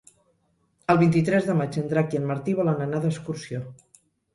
[0.93, 3.67] El vint-i-tres de maig en Drac i en Martí volen anar d'excursió.